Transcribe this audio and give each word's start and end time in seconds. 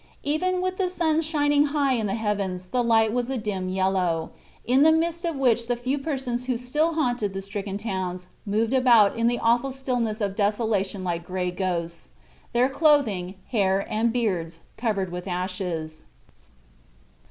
Even 0.23 0.61
with 0.61 0.77
the 0.77 0.89
sun 0.89 1.21
shining 1.21 1.65
high 1.65 1.93
in 1.93 2.07
the 2.07 2.15
heavens 2.15 2.65
the 2.69 2.83
light 2.83 3.13
was 3.13 3.29
a 3.29 3.37
dim 3.37 3.69
yellow, 3.69 4.31
in 4.65 4.81
the 4.81 4.91
midst 4.91 5.23
of 5.25 5.35
which 5.35 5.67
the 5.67 5.75
few 5.75 5.99
persons 5.99 6.45
who 6.47 6.57
still 6.57 6.93
haunted 6.93 7.35
the 7.35 7.41
stricken 7.43 7.77
towns 7.77 8.25
moved 8.43 8.73
about 8.73 9.15
in 9.15 9.27
the 9.27 9.37
awful 9.37 9.71
stillness 9.71 10.19
of 10.19 10.35
desolation 10.35 11.03
like 11.03 11.23
gray 11.23 11.51
ghosts, 11.51 12.09
their 12.51 12.67
clothing, 12.67 13.35
hair 13.51 13.85
and 13.87 14.11
beards 14.11 14.61
covered 14.75 15.11
with 15.11 15.27
ashes. 15.27 16.05